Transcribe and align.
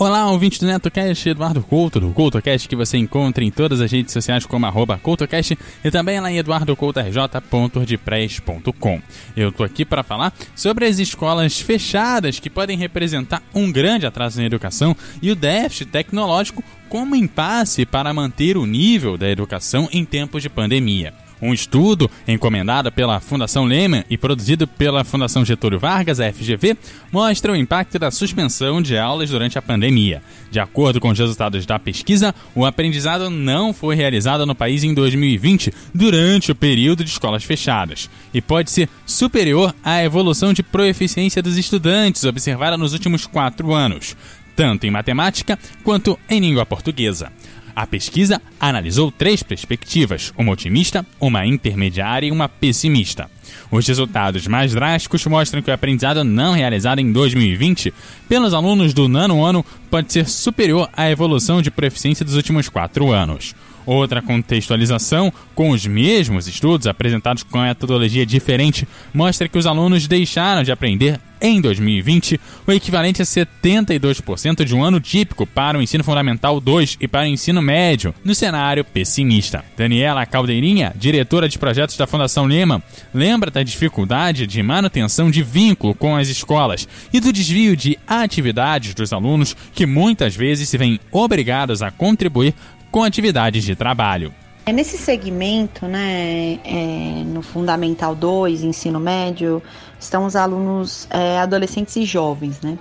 Olá, 0.00 0.30
ouvinte 0.30 0.60
do 0.60 0.66
NetoCast, 0.66 1.28
Eduardo 1.28 1.60
Couto, 1.60 1.98
do 1.98 2.12
CoutoCast, 2.12 2.68
que 2.68 2.76
você 2.76 2.96
encontra 2.96 3.42
em 3.42 3.50
todas 3.50 3.80
as 3.80 3.90
redes 3.90 4.12
sociais 4.12 4.46
como 4.46 4.64
arroba 4.64 4.96
CoutoCast 4.96 5.58
e 5.82 5.90
também 5.90 6.20
lá 6.20 6.30
em 6.30 6.38
eduardocoutorj.wordpress.com. 6.38 9.02
Eu 9.36 9.50
tô 9.50 9.64
aqui 9.64 9.84
para 9.84 10.04
falar 10.04 10.32
sobre 10.54 10.86
as 10.86 11.00
escolas 11.00 11.58
fechadas 11.58 12.38
que 12.38 12.48
podem 12.48 12.78
representar 12.78 13.42
um 13.52 13.72
grande 13.72 14.06
atraso 14.06 14.38
na 14.38 14.46
educação 14.46 14.96
e 15.20 15.32
o 15.32 15.36
déficit 15.36 15.90
tecnológico 15.90 16.62
como 16.88 17.16
impasse 17.16 17.84
para 17.84 18.14
manter 18.14 18.56
o 18.56 18.66
nível 18.66 19.18
da 19.18 19.28
educação 19.28 19.88
em 19.90 20.04
tempos 20.04 20.44
de 20.44 20.48
pandemia. 20.48 21.12
Um 21.40 21.54
estudo 21.54 22.10
encomendado 22.26 22.90
pela 22.90 23.20
Fundação 23.20 23.64
Lehman 23.64 24.04
e 24.10 24.18
produzido 24.18 24.66
pela 24.66 25.04
Fundação 25.04 25.44
Getúlio 25.44 25.78
Vargas, 25.78 26.18
a 26.20 26.32
FGV, 26.32 26.76
mostra 27.12 27.52
o 27.52 27.56
impacto 27.56 27.98
da 27.98 28.10
suspensão 28.10 28.82
de 28.82 28.98
aulas 28.98 29.30
durante 29.30 29.58
a 29.58 29.62
pandemia. 29.62 30.22
De 30.50 30.58
acordo 30.58 31.00
com 31.00 31.10
os 31.10 31.18
resultados 31.18 31.64
da 31.64 31.78
pesquisa, 31.78 32.34
o 32.54 32.64
aprendizado 32.64 33.30
não 33.30 33.72
foi 33.72 33.94
realizado 33.94 34.44
no 34.44 34.54
país 34.54 34.82
em 34.82 34.92
2020 34.92 35.72
durante 35.94 36.50
o 36.50 36.54
período 36.54 37.04
de 37.04 37.10
escolas 37.10 37.44
fechadas 37.44 38.10
e 38.34 38.40
pode 38.40 38.70
ser 38.70 38.88
superior 39.06 39.74
à 39.84 40.02
evolução 40.02 40.52
de 40.52 40.62
proeficiência 40.62 41.42
dos 41.42 41.56
estudantes 41.56 42.24
observada 42.24 42.76
nos 42.76 42.92
últimos 42.92 43.26
quatro 43.26 43.72
anos, 43.72 44.16
tanto 44.56 44.86
em 44.86 44.90
matemática 44.90 45.58
quanto 45.84 46.18
em 46.28 46.40
língua 46.40 46.66
portuguesa. 46.66 47.30
A 47.78 47.86
pesquisa 47.86 48.42
analisou 48.58 49.12
três 49.12 49.40
perspectivas: 49.40 50.32
uma 50.36 50.50
otimista, 50.50 51.06
uma 51.20 51.46
intermediária 51.46 52.26
e 52.26 52.32
uma 52.32 52.48
pessimista. 52.48 53.30
Os 53.70 53.86
resultados 53.86 54.48
mais 54.48 54.72
drásticos 54.72 55.24
mostram 55.26 55.62
que 55.62 55.70
o 55.70 55.72
aprendizado 55.72 56.24
não 56.24 56.54
realizado 56.54 56.98
em 56.98 57.12
2020 57.12 57.94
pelos 58.28 58.52
alunos 58.52 58.92
do 58.92 59.06
nono 59.06 59.44
ano 59.44 59.64
pode 59.88 60.12
ser 60.12 60.28
superior 60.28 60.90
à 60.92 61.08
evolução 61.08 61.62
de 61.62 61.70
proficiência 61.70 62.24
dos 62.24 62.34
últimos 62.34 62.68
quatro 62.68 63.12
anos. 63.12 63.54
Outra 63.88 64.20
contextualização, 64.20 65.32
com 65.54 65.70
os 65.70 65.86
mesmos 65.86 66.46
estudos 66.46 66.86
apresentados 66.86 67.42
com 67.42 67.62
metodologia 67.62 68.26
diferente, 68.26 68.86
mostra 69.14 69.48
que 69.48 69.56
os 69.56 69.64
alunos 69.64 70.06
deixaram 70.06 70.62
de 70.62 70.70
aprender 70.70 71.18
em 71.40 71.60
2020 71.60 72.38
o 72.66 72.72
equivalente 72.72 73.22
a 73.22 73.24
72% 73.24 74.64
de 74.64 74.74
um 74.74 74.82
ano 74.82 75.00
típico 75.00 75.46
para 75.46 75.78
o 75.78 75.82
ensino 75.82 76.04
fundamental 76.04 76.60
2 76.60 76.98
e 77.00 77.08
para 77.08 77.22
o 77.22 77.28
ensino 77.28 77.62
médio, 77.62 78.14
no 78.22 78.34
cenário 78.34 78.84
pessimista. 78.84 79.64
Daniela 79.76 80.26
Caldeirinha, 80.26 80.92
diretora 80.94 81.48
de 81.48 81.58
projetos 81.58 81.96
da 81.96 82.06
Fundação 82.06 82.44
Lema, 82.44 82.82
lembra 83.14 83.50
da 83.50 83.62
dificuldade 83.62 84.46
de 84.46 84.62
manutenção 84.62 85.30
de 85.30 85.42
vínculo 85.42 85.94
com 85.94 86.14
as 86.14 86.28
escolas 86.28 86.86
e 87.12 87.20
do 87.20 87.32
desvio 87.32 87.76
de 87.76 87.98
atividades 88.06 88.92
dos 88.92 89.12
alunos 89.12 89.56
que 89.72 89.86
muitas 89.86 90.36
vezes 90.36 90.68
se 90.68 90.76
veem 90.76 91.00
obrigados 91.10 91.80
a 91.80 91.90
contribuir 91.90 92.54
com 92.90 93.02
atividades 93.02 93.64
de 93.64 93.74
trabalho. 93.76 94.32
É 94.66 94.72
nesse 94.72 94.98
segmento, 94.98 95.86
né, 95.86 96.58
é, 96.62 97.22
no 97.24 97.40
Fundamental 97.40 98.14
2, 98.14 98.62
ensino 98.62 99.00
médio, 99.00 99.62
estão 99.98 100.26
os 100.26 100.36
alunos 100.36 101.06
é, 101.10 101.38
adolescentes 101.38 101.96
e 101.96 102.04
jovens, 102.04 102.60
né? 102.60 102.76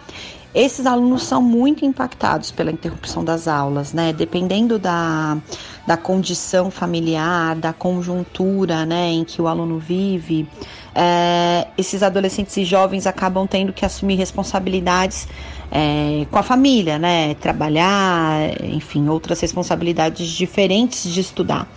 Esses 0.54 0.86
alunos 0.86 1.24
são 1.24 1.42
muito 1.42 1.86
impactados 1.86 2.52
pela 2.52 2.72
interrupção 2.72 3.24
das 3.24 3.48
aulas, 3.48 3.94
né? 3.94 4.12
Dependendo 4.12 4.80
da, 4.80 5.38
da 5.86 5.96
condição 5.96 6.72
familiar, 6.72 7.56
da 7.56 7.72
conjuntura, 7.72 8.86
né, 8.86 9.12
em 9.12 9.24
que 9.24 9.42
o 9.42 9.48
aluno 9.48 9.80
vive, 9.80 10.46
é, 10.94 11.68
esses 11.78 12.02
adolescentes 12.02 12.58
e 12.58 12.66
jovens 12.66 13.08
acabam 13.08 13.48
tendo 13.48 13.72
que 13.72 13.86
assumir 13.86 14.16
responsabilidades 14.16 15.28
é, 15.72 16.26
com 16.32 16.40
a 16.40 16.44
família, 16.44 16.98
né? 16.98 17.34
Trabalhar, 17.36 18.64
enfim, 18.64 19.08
outras 19.08 19.40
responsabilidades 19.40 20.28
diferentes 20.30 21.12
de 21.12 21.20
estudar. 21.20 21.68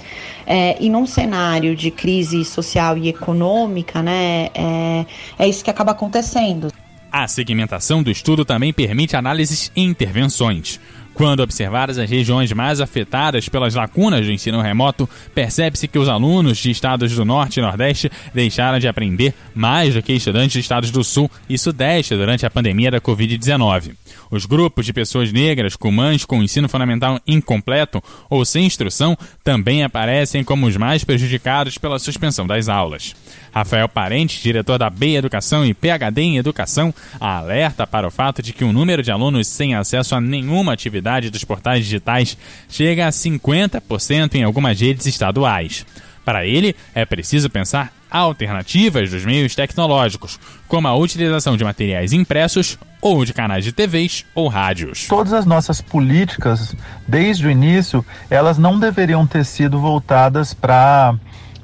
É, 0.46 0.76
e 0.81 0.88
num 0.88 1.06
cenário 1.06 1.76
de 1.76 1.90
crise 1.90 2.44
social 2.44 2.96
e 2.96 3.08
econômica, 3.08 4.02
né? 4.02 4.48
É, 4.54 5.06
é 5.38 5.48
isso 5.48 5.62
que 5.64 5.70
acaba 5.70 5.92
acontecendo. 5.92 6.72
A 7.12 7.26
segmentação 7.26 8.02
do 8.04 8.10
estudo 8.10 8.44
também 8.44 8.72
permite 8.72 9.16
análises 9.16 9.72
e 9.75 9.82
intervenções. 9.82 10.78
Quando 11.15 11.41
observadas 11.41 11.99
as 11.99 12.09
regiões 12.09 12.53
mais 12.53 12.81
afetadas 12.81 13.49
pelas 13.49 13.75
lacunas 13.75 14.25
do 14.25 14.33
ensino 14.33 14.61
remoto, 14.61 15.09
percebe-se 15.35 15.89
que 15.89 15.99
os 15.99 16.09
alunos 16.09 16.59
de 16.59 16.71
estados 16.71 17.15
do 17.15 17.25
Norte 17.25 17.59
e 17.59 17.62
Nordeste 17.62 18.11
deixaram 18.33 18.79
de 18.79 18.89
aprender 18.89 19.35
mais 19.55 19.93
do 19.93 20.03
que 20.03 20.12
estudantes 20.12 20.53
de 20.53 20.61
estados 20.61 20.91
do 20.91 21.05
Sul 21.05 21.31
e 21.49 21.59
Sudeste 21.59 22.15
durante 22.15 22.47
a 22.47 22.51
pandemia 22.51 22.91
da 22.91 23.01
Covid-19. 23.01 23.93
Os 24.31 24.47
grupos 24.47 24.87
de 24.87 24.93
pessoas 24.93 25.33
negras 25.33 25.75
com 25.75 25.91
mães 25.91 26.25
com 26.25 26.43
ensino 26.43 26.69
fundamental 26.69 27.21
incompleto 27.27 28.03
ou 28.29 28.45
sem 28.45 28.65
instrução 28.65 29.19
também 29.43 29.83
aparecem 29.83 30.45
como 30.45 30.67
os 30.67 30.77
mais 30.77 31.03
prejudicados 31.03 31.77
pela 31.77 31.99
suspensão 31.99 32.47
das 32.47 32.69
aulas. 32.69 33.15
Rafael 33.53 33.89
Parente, 33.89 34.41
diretor 34.41 34.79
da 34.79 34.89
B 34.89 35.17
Educação 35.17 35.67
e 35.67 35.75
PhD 35.75 36.23
em 36.23 36.37
Educação, 36.37 36.95
alerta 37.19 37.87
para 37.87 38.07
o 38.07 38.11
fato 38.11 38.41
de 38.41 38.53
que 38.53 38.65
o 38.65 38.73
número 38.73 39.03
de 39.03 39.11
alunos 39.11 39.49
sem 39.49 39.75
acesso 39.75 40.15
a 40.15 40.21
nenhuma 40.21 40.73
atividade 40.73 41.00
dos 41.31 41.44
portais 41.44 41.85
digitais 41.85 42.37
chega 42.69 43.06
a 43.06 43.11
50% 43.11 44.35
em 44.35 44.44
algumas 44.44 44.81
redes 44.81 45.06
estaduais. 45.06 45.87
Para 46.25 46.47
ele, 46.47 46.76
é 46.94 47.05
preciso 47.05 47.49
pensar 47.49 47.93
alternativas 48.11 49.11
dos 49.11 49.25
meios 49.25 49.55
tecnológicos, 49.55 50.38
como 50.67 50.88
a 50.88 50.97
utilização 50.97 51.56
de 51.56 51.64
materiais 51.64 52.12
impressos 52.12 52.79
ou 53.00 53.25
de 53.25 53.32
canais 53.32 53.64
de 53.64 53.73
TVs 53.73 54.25
ou 54.35 54.49
rádios. 54.49 55.06
Todas 55.06 55.32
as 55.32 55.47
nossas 55.47 55.81
políticas, 55.81 56.75
desde 57.06 57.47
o 57.47 57.50
início, 57.50 58.05
elas 58.29 58.58
não 58.58 58.79
deveriam 58.79 59.26
ter 59.26 59.44
sido 59.44 59.79
voltadas 59.79 60.52
para 60.52 61.14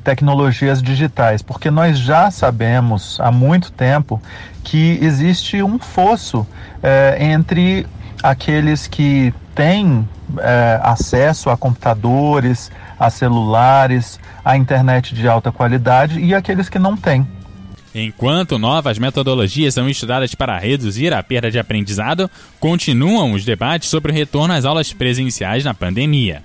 tecnologias 0.03 0.81
digitais, 0.81 1.43
porque 1.43 1.69
nós 1.69 1.99
já 1.99 2.31
sabemos 2.31 3.19
há 3.21 3.33
muito 3.33 3.73
tempo 3.73 4.23
que 4.63 4.99
existe 5.03 5.63
um 5.63 5.81
fosso 5.81 6.47
é, 6.81 7.17
entre 7.21 7.85
aqueles 8.23 8.87
que 8.87 9.33
têm 9.55 10.09
é, 10.39 10.81
acesso 10.83 11.51
a 11.51 11.57
computadores, 11.57 12.71
a 12.99 13.11
celulares, 13.11 14.19
a 14.45 14.57
internet 14.57 15.15
de 15.15 15.29
alta 15.29 15.53
qualidade 15.53 16.21
e 16.21 16.35
aqueles 16.35 16.69
que 16.69 16.79
não 16.79 16.97
têm. 16.97 17.27
Enquanto 17.95 18.59
novas 18.59 18.99
metodologias 18.99 19.73
são 19.73 19.89
estudadas 19.89 20.35
para 20.35 20.59
reduzir 20.59 21.15
a 21.15 21.23
perda 21.23 21.51
de 21.51 21.59
aprendizado, 21.59 22.31
continuam 22.61 23.33
os 23.33 23.45
debates 23.45 23.89
sobre 23.89 24.13
o 24.13 24.15
retorno 24.15 24.53
às 24.53 24.67
aulas 24.67 24.93
presenciais 24.93 25.65
na 25.65 25.73
pandemia. 25.73 26.43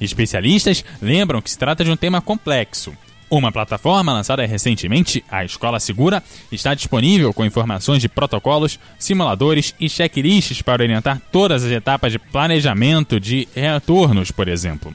Especialistas 0.00 0.84
lembram 1.02 1.42
que 1.42 1.50
se 1.50 1.58
trata 1.58 1.84
de 1.84 1.90
um 1.90 1.96
tema 1.96 2.22
complexo. 2.22 2.94
Uma 3.30 3.50
plataforma 3.50 4.12
lançada 4.12 4.44
recentemente, 4.46 5.24
a 5.30 5.44
Escola 5.44 5.80
Segura, 5.80 6.22
está 6.52 6.74
disponível 6.74 7.32
com 7.32 7.44
informações 7.44 8.00
de 8.00 8.08
protocolos, 8.08 8.78
simuladores 8.98 9.74
e 9.80 9.88
checklists 9.88 10.62
para 10.62 10.82
orientar 10.82 11.20
todas 11.32 11.64
as 11.64 11.72
etapas 11.72 12.12
de 12.12 12.18
planejamento 12.18 13.18
de 13.18 13.48
retornos, 13.54 14.30
por 14.30 14.46
exemplo. 14.46 14.94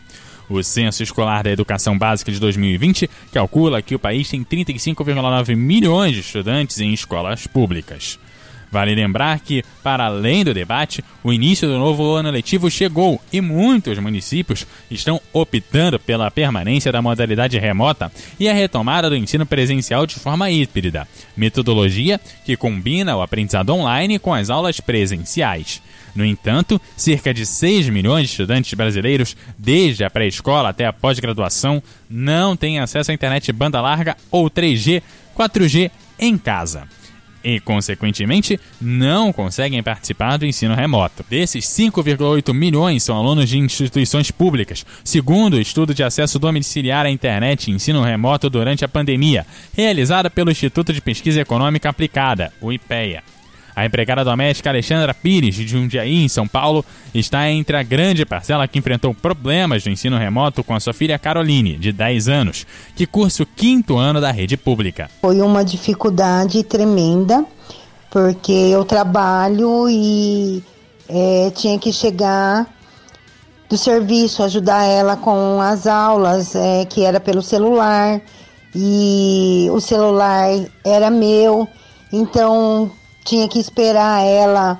O 0.50 0.64
Censo 0.64 1.04
Escolar 1.04 1.44
da 1.44 1.52
Educação 1.52 1.98
Básica 1.98 2.32
de 2.32 2.40
2020 2.40 3.10
calcula 3.32 3.82
que 3.82 3.94
o 3.94 4.00
país 4.00 4.30
tem 4.30 4.44
35,9 4.44 5.56
milhões 5.56 6.14
de 6.14 6.22
estudantes 6.22 6.80
em 6.80 6.92
escolas 6.92 7.46
públicas. 7.46 8.18
Vale 8.72 8.94
lembrar 8.94 9.40
que, 9.40 9.64
para 9.82 10.06
além 10.06 10.44
do 10.44 10.54
debate, 10.54 11.04
o 11.24 11.34
início 11.34 11.68
do 11.68 11.80
novo 11.80 12.14
ano 12.14 12.30
letivo 12.30 12.70
chegou 12.70 13.20
e 13.34 13.42
muitos 13.42 13.98
municípios 13.98 14.66
estão 14.92 15.20
optando 15.34 16.00
pela 16.00 16.30
permanência 16.30 16.92
da 16.92 17.02
modalidade 17.02 17.58
remota 17.58 18.12
e 18.40 18.48
a 18.48 18.54
retomada 18.54 19.10
do 19.10 19.16
ensino 19.16 19.46
presencial 19.46 20.06
de 20.06 20.16
forma 20.16 20.52
híbrida, 20.52 21.08
metodologia 21.36 22.20
que 22.46 22.56
combina 22.56 23.18
o 23.18 23.22
aprendizado 23.22 23.72
online 23.72 24.20
com 24.20 24.34
as 24.34 24.50
aulas 24.52 24.80
presenciais. 24.80 25.82
No 26.16 26.26
entanto, 26.26 26.80
cerca 26.96 27.34
de 27.34 27.46
6 27.46 27.90
milhões 27.90 28.26
de 28.26 28.32
estudantes 28.32 28.74
brasileiros, 28.74 29.36
desde 29.58 30.04
a 30.04 30.10
pré-escola 30.10 30.70
até 30.70 30.86
a 30.86 30.94
pós-graduação, 30.94 31.82
não 32.10 32.56
têm 32.56 32.80
acesso 32.80 33.10
à 33.12 33.14
internet 33.14 33.52
banda 33.52 33.82
larga 33.82 34.16
ou 34.30 34.50
3G, 34.50 35.02
4G 35.36 35.90
em 36.20 36.38
casa 36.38 36.88
e, 37.44 37.60
consequentemente, 37.60 38.60
não 38.80 39.32
conseguem 39.32 39.82
participar 39.82 40.38
do 40.38 40.46
ensino 40.46 40.76
remoto. 40.76 41.26
Desses 41.30 41.66
5,8 41.66 42.54
milhões 42.54 43.04
são 43.04 43.18
alunos 43.18 43.50
de 43.50 43.58
instituições 43.58 44.32
públicas, 44.32 44.86
segundo 45.04 45.56
o 45.56 45.62
estudo 45.62 45.94
de 45.94 46.04
acesso 46.04 46.40
domiciliar 46.40 47.06
à 47.06 47.10
internet 47.10 47.68
e 47.68 47.74
ensino 47.74 48.02
remoto 48.02 48.50
durante 48.50 48.84
a 48.84 48.88
pandemia, 48.88 49.46
realizado 49.76 50.30
pelo 50.30 50.52
Instituto 50.52 50.94
de 50.94 51.02
Pesquisa 51.02 51.42
Econômica 51.42 51.90
Aplicada, 51.90 52.52
o 52.62 52.72
IPEA. 52.72 53.24
A 53.80 53.86
empregada 53.86 54.26
doméstica 54.26 54.70
Alexandra 54.70 55.14
Pires, 55.14 55.56
de 55.56 55.66
Jundiaí, 55.66 56.22
em 56.22 56.28
São 56.28 56.46
Paulo, 56.46 56.84
está 57.16 57.50
entre 57.50 57.78
a 57.78 57.82
grande 57.82 58.26
parcela 58.26 58.68
que 58.68 58.78
enfrentou 58.78 59.14
problemas 59.14 59.86
no 59.86 59.92
ensino 59.94 60.18
remoto 60.18 60.66
com 60.66 60.74
a 60.74 60.82
sua 60.82 60.92
filha 60.92 61.18
Caroline, 61.18 61.78
de 61.78 61.94
10 61.94 62.28
anos, 62.28 62.68
que 62.94 63.06
cursa 63.06 63.44
o 63.44 63.46
quinto 63.46 63.96
ano 63.96 64.20
da 64.20 64.32
rede 64.32 64.58
pública. 64.58 65.10
Foi 65.22 65.40
uma 65.40 65.64
dificuldade 65.64 66.62
tremenda, 66.62 67.46
porque 68.12 68.52
eu 68.52 68.84
trabalho 68.84 69.88
e 69.90 70.62
é, 71.08 71.50
tinha 71.56 71.80
que 71.80 71.94
chegar 71.94 72.68
do 73.70 73.78
serviço, 73.78 74.44
ajudar 74.44 74.84
ela 74.84 75.16
com 75.16 75.62
as 75.62 75.88
aulas, 75.88 76.54
é, 76.54 76.84
que 76.84 77.06
era 77.06 77.22
pelo 77.22 77.42
celular, 77.42 78.20
e 78.76 79.70
o 79.72 79.80
celular 79.80 80.50
era 80.84 81.10
meu, 81.10 81.66
então 82.12 82.92
tinha 83.30 83.48
que 83.48 83.60
esperar 83.60 84.26
ela 84.26 84.80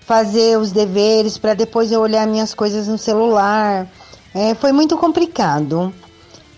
fazer 0.00 0.58
os 0.58 0.72
deveres 0.72 1.36
para 1.36 1.52
depois 1.52 1.92
eu 1.92 2.00
olhar 2.00 2.26
minhas 2.26 2.54
coisas 2.54 2.88
no 2.88 2.96
celular. 2.96 3.86
É, 4.34 4.54
foi 4.54 4.72
muito 4.72 4.96
complicado. 4.96 5.92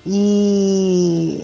E 0.06 1.43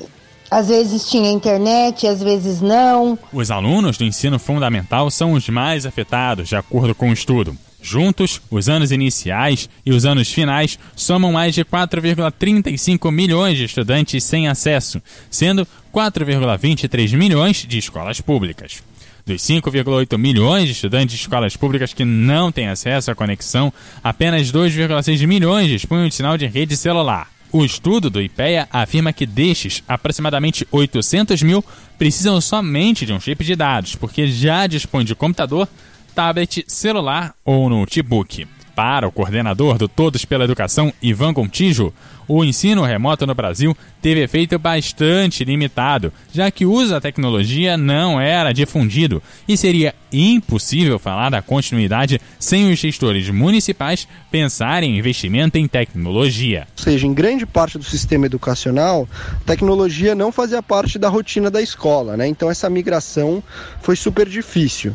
às 0.49 0.69
vezes 0.69 1.09
tinha 1.09 1.29
internet, 1.31 2.07
às 2.07 2.23
vezes 2.23 2.61
não. 2.61 3.19
Os 3.33 3.51
alunos 3.51 3.99
do 3.99 4.05
ensino 4.05 4.39
fundamental 4.39 5.11
são 5.11 5.33
os 5.33 5.49
mais 5.49 5.85
afetados, 5.85 6.49
de 6.49 6.57
acordo 6.57 6.95
com 6.95 7.11
o 7.11 7.13
estudo. 7.13 7.57
Juntos, 7.83 8.41
os 8.51 8.69
anos 8.69 8.93
iniciais 8.93 9.69
e 9.85 9.91
os 9.91 10.07
anos 10.07 10.33
finais 10.33 10.79
somam 10.95 11.33
mais 11.33 11.55
de 11.55 11.65
4,35 11.65 13.11
milhões 13.11 13.59
de 13.59 13.65
estudantes 13.65 14.23
sem 14.25 14.49
acesso, 14.49 15.03
sendo 15.29 15.67
4,23 15.93 17.15
milhões 17.17 17.67
de 17.69 17.77
escolas 17.77 18.21
públicas. 18.21 18.83
Dos 19.27 19.41
5,8 19.41 20.19
milhões 20.19 20.67
de 20.67 20.73
estudantes 20.73 21.17
de 21.17 21.23
escolas 21.23 21.57
públicas 21.57 21.95
que 21.95 22.05
não 22.05 22.53
têm 22.53 22.69
acesso 22.69 23.11
à 23.11 23.15
conexão, 23.15 23.73
apenas 24.03 24.53
2,6 24.53 25.27
milhões 25.27 25.69
dispõem 25.69 26.09
de 26.11 26.15
sinal 26.15 26.37
de 26.37 26.47
rede 26.47 26.77
celular. 26.77 27.31
O 27.51 27.65
estudo 27.65 28.11
do 28.11 28.21
IPEA 28.21 28.69
afirma 28.71 29.15
que 29.15 29.25
destes, 29.25 29.83
aproximadamente 29.89 30.69
800 30.71 31.43
mil 31.43 31.65
precisam 31.97 32.39
somente 32.39 33.07
de 33.07 33.15
um 33.15 33.21
chip 33.21 33.43
de 33.43 33.57
dados, 33.57 33.97
porque 33.97 34.27
já 34.27 34.67
dispõem 34.67 35.07
de 35.07 35.15
computador, 35.15 35.67
tablet, 36.15 36.63
celular 36.69 37.35
ou 37.45 37.71
notebook. 37.71 38.47
Para 38.75 39.07
o 39.07 39.13
coordenador 39.13 39.79
do 39.79 39.89
Todos 39.89 40.25
pela 40.25 40.45
Educação, 40.45 40.93
Ivan 41.01 41.33
Contijo, 41.33 41.95
o 42.29 42.45
ensino 42.45 42.83
remoto 42.83 43.27
no 43.27 43.35
Brasil 43.35 43.77
teve 44.01 44.23
efeito 44.23 44.59
bastante 44.59 45.45
limitado, 45.45 46.13
já 46.33 46.51
que 46.51 46.67
o 46.67 46.73
uso 46.73 46.91
da 46.91 47.01
tecnologia 47.01 47.77
não 47.77 48.21
era 48.21 48.53
difundido 48.53 49.23
e 49.49 49.57
seria 49.57 49.95
impossível 50.13 50.99
falar 50.99 51.31
da 51.31 51.43
continuidade 51.43 52.21
sem 52.39 52.71
os 52.71 52.79
gestores 52.79 53.29
municipais 53.31 54.07
pensarem 54.31 54.95
em 54.95 54.99
investimento 54.99 55.59
em 55.59 55.67
tecnologia. 55.67 56.67
Ou 56.77 56.85
seja, 56.85 57.07
em 57.07 57.15
grande 57.15 57.47
parte 57.47 57.79
do 57.79 57.85
sistema 57.85 58.27
educacional, 58.27 59.09
tecnologia 59.47 60.15
não 60.15 60.31
fazia 60.31 60.63
parte 60.63 60.99
da 60.99 61.09
rotina 61.09 61.51
da 61.51 61.63
escola, 61.63 62.17
né? 62.17 62.27
Então 62.29 62.51
essa 62.51 62.69
migração 62.71 63.43
foi 63.81 63.97
super 63.97 64.29
difícil. 64.29 64.95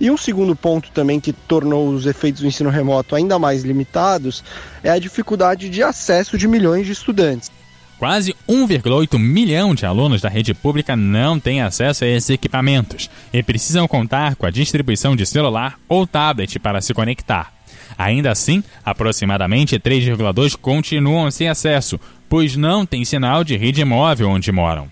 E 0.00 0.10
um 0.10 0.16
segundo 0.16 0.54
ponto 0.54 0.90
também 0.90 1.18
que 1.18 1.32
tornou 1.32 1.88
os 1.88 2.06
efeitos 2.06 2.42
do 2.42 2.46
ensino 2.46 2.70
remoto 2.70 3.14
ainda 3.14 3.38
mais 3.38 3.64
limitados 3.64 4.44
é 4.82 4.90
a 4.90 4.98
dificuldade 4.98 5.68
de 5.68 5.82
acesso 5.82 6.36
de 6.36 6.46
milhões 6.46 6.86
de 6.86 6.92
estudantes. 6.92 7.50
Quase 7.98 8.36
1,8 8.46 9.18
milhão 9.18 9.74
de 9.74 9.86
alunos 9.86 10.20
da 10.20 10.28
rede 10.28 10.52
pública 10.52 10.94
não 10.94 11.40
têm 11.40 11.62
acesso 11.62 12.04
a 12.04 12.06
esses 12.06 12.28
equipamentos 12.28 13.08
e 13.32 13.42
precisam 13.42 13.88
contar 13.88 14.36
com 14.36 14.44
a 14.44 14.50
distribuição 14.50 15.16
de 15.16 15.24
celular 15.24 15.78
ou 15.88 16.06
tablet 16.06 16.58
para 16.58 16.82
se 16.82 16.92
conectar. 16.92 17.54
Ainda 17.96 18.30
assim, 18.30 18.62
aproximadamente 18.84 19.78
3,2 19.78 20.56
continuam 20.56 21.30
sem 21.30 21.48
acesso, 21.48 21.98
pois 22.28 22.54
não 22.54 22.84
tem 22.84 23.02
sinal 23.02 23.42
de 23.42 23.56
rede 23.56 23.82
móvel 23.82 24.28
onde 24.28 24.52
moram. 24.52 24.88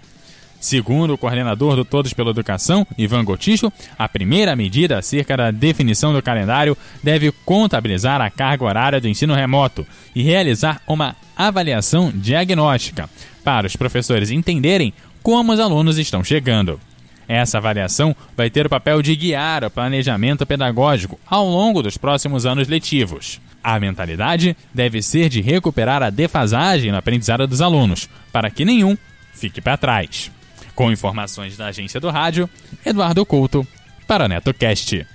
Segundo 0.65 1.13
o 1.13 1.19
coordenador 1.19 1.77
do 1.77 1.85
Todos 1.85 2.15
pela 2.15 2.31
Educação, 2.31 2.87
Ivan 2.97 3.23
Goticho, 3.23 3.71
a 3.99 4.09
primeira 4.09 4.57
medida 4.57 4.97
acerca 4.99 5.37
da 5.37 5.51
definição 5.51 6.11
do 6.11 6.23
calendário 6.23 6.75
deve 7.03 7.31
contabilizar 7.45 8.19
a 8.23 8.31
carga 8.31 8.65
horária 8.65 8.99
do 8.99 9.07
ensino 9.07 9.35
remoto 9.35 9.87
e 10.15 10.23
realizar 10.23 10.81
uma 10.89 11.15
avaliação 11.37 12.11
diagnóstica 12.11 13.11
para 13.45 13.67
os 13.67 13.77
professores 13.77 14.31
entenderem 14.31 14.95
como 15.23 15.53
os 15.53 15.61
alunos 15.61 15.99
estão 15.99 16.25
chegando. 16.25 16.81
Essa 17.29 17.59
avaliação 17.59 18.17
vai 18.35 18.49
ter 18.49 18.65
o 18.65 18.71
papel 18.71 19.03
de 19.03 19.15
guiar 19.15 19.65
o 19.65 19.71
planejamento 19.71 20.47
pedagógico 20.47 21.21
ao 21.27 21.47
longo 21.47 21.83
dos 21.83 21.99
próximos 21.99 22.47
anos 22.47 22.69
letivos. 22.69 23.39
A 23.63 23.79
mentalidade 23.79 24.57
deve 24.73 25.03
ser 25.03 25.29
de 25.29 25.43
recuperar 25.43 26.03
a 26.03 26.09
defasagem 26.09 26.91
no 26.91 26.97
aprendizado 26.97 27.47
dos 27.47 27.61
alunos, 27.61 28.09
para 28.33 28.49
que 28.49 28.65
nenhum 28.65 28.97
fique 29.35 29.61
para 29.61 29.77
trás. 29.77 30.33
Com 30.75 30.91
informações 30.91 31.57
da 31.57 31.67
agência 31.67 32.01
do 32.01 32.11
rádio, 32.11 32.49
Eduardo 32.85 33.25
Couto, 33.25 33.67
para 34.07 34.29
NetoCast. 34.29 35.07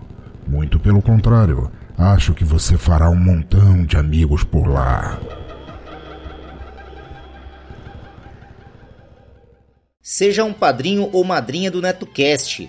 Muito 0.46 0.78
pelo 0.78 1.02
contrário, 1.02 1.70
acho 1.96 2.34
que 2.34 2.44
você 2.44 2.76
fará 2.76 3.10
um 3.10 3.16
montão 3.16 3.84
de 3.84 3.96
amigos 3.96 4.44
por 4.44 4.68
lá. 4.68 5.18
Seja 10.02 10.44
um 10.44 10.52
padrinho 10.52 11.08
ou 11.12 11.24
madrinha 11.24 11.70
do 11.70 11.80
NetoCast. 11.80 12.68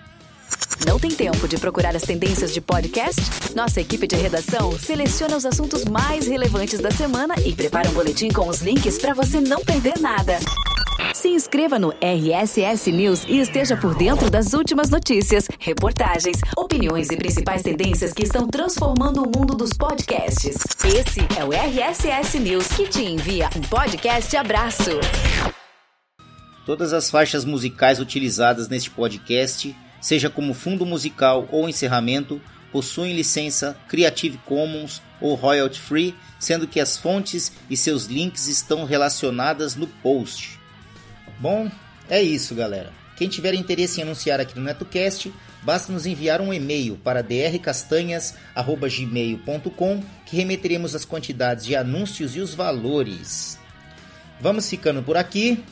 Não 0.87 1.01
tem 1.01 1.11
tempo 1.11 1.49
de 1.49 1.57
procurar 1.57 1.97
as 1.97 2.03
tendências 2.03 2.53
de 2.53 2.61
podcast? 2.61 3.23
Nossa 3.57 3.81
equipe 3.81 4.07
de 4.07 4.17
redação 4.17 4.79
seleciona 4.79 5.37
os 5.37 5.47
assuntos 5.47 5.87
mais 5.87 6.27
relevantes 6.27 6.81
da 6.81 6.91
semana 6.91 7.35
e 7.45 7.55
prepara 7.55 7.89
um 7.89 7.95
boletim 7.95 8.29
com 8.29 8.47
os 8.47 8.61
links 8.61 8.99
para 8.99 9.15
você 9.15 9.41
não 9.41 9.65
perder 9.65 9.99
nada. 9.99 10.39
Se 11.25 11.31
inscreva 11.31 11.79
no 11.79 11.91
RSS 12.03 12.93
News 12.93 13.25
e 13.27 13.39
esteja 13.39 13.75
por 13.79 13.95
dentro 13.95 14.29
das 14.29 14.53
últimas 14.53 14.91
notícias, 14.91 15.49
reportagens, 15.59 16.37
opiniões 16.55 17.09
e 17.09 17.17
principais 17.17 17.63
tendências 17.63 18.13
que 18.13 18.25
estão 18.25 18.47
transformando 18.47 19.23
o 19.23 19.27
mundo 19.35 19.55
dos 19.55 19.73
podcasts. 19.73 20.59
Esse 20.85 21.21
é 21.35 21.43
o 21.43 21.51
RSS 21.51 22.39
News 22.39 22.69
que 22.69 22.87
te 22.87 23.03
envia 23.03 23.49
um 23.57 23.63
podcast 23.63 24.37
abraço. 24.37 24.91
Todas 26.67 26.93
as 26.93 27.11
faixas 27.11 27.43
musicais 27.47 27.99
utilizadas 27.99 28.69
neste 28.69 28.91
podcast 28.91 29.75
seja 30.03 30.29
como 30.29 30.53
fundo 30.53 30.85
musical 30.85 31.49
ou 31.51 31.67
encerramento, 31.67 32.39
possuem 32.71 33.17
licença 33.17 33.75
Creative 33.89 34.37
Commons 34.45 35.01
ou 35.23 35.35
royalty 35.35 35.81
free, 35.81 36.15
sendo 36.39 36.69
que 36.69 36.79
as 36.79 36.99
fontes 36.99 37.51
e 37.71 37.79
seus 37.79 38.05
links 38.05 38.47
estão 38.47 38.85
relacionadas 38.85 39.75
no 39.75 39.87
post. 39.87 40.54
Bom, 41.39 41.71
é 42.09 42.23
isso, 42.23 42.55
galera. 42.55 43.05
Quem 43.17 43.29
tiver 43.29 43.55
interesse 43.55 44.01
em 44.01 44.03
anunciar 44.03 44.41
aqui 44.41 44.59
no 44.59 44.65
NetoCast, 44.65 45.33
basta 45.63 45.93
nos 45.93 46.05
enviar 46.05 46.41
um 46.41 46.53
e-mail 46.53 46.97
para 46.97 47.23
drcastanhas@gmail.com 47.23 50.03
que 50.27 50.37
remeteremos 50.37 50.93
as 50.95 51.05
quantidades 51.05 51.65
de 51.65 51.77
anúncios 51.77 52.35
e 52.35 52.41
os 52.41 52.55
valores. 52.55 53.57
Vamos 54.41 54.69
ficando 54.69 55.01
por 55.03 55.17
aqui. 55.17 55.63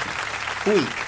Fui! 0.64 1.07